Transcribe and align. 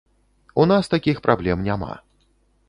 У 0.63 0.65
нас 0.71 0.89
такіх 0.93 1.21
праблем 1.27 1.63
няма. 1.69 1.93